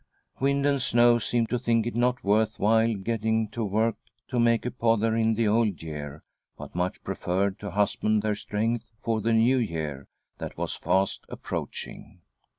[0.39, 3.97] Wind and snow seemed to think it not worth while eetting to work
[4.29, 6.23] to make a pother in the Old' Year,
[6.57, 10.07] but much preferred to husband their strength for the New Year
[10.39, 12.21] that was fast approaching.